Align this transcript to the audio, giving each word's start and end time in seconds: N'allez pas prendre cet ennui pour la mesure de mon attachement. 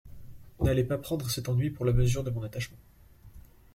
N'allez 0.63 0.83
pas 0.83 0.97
prendre 0.97 1.29
cet 1.29 1.47
ennui 1.47 1.69
pour 1.69 1.85
la 1.85 1.93
mesure 1.93 2.23
de 2.23 2.31
mon 2.31 2.41
attachement. 2.41 2.79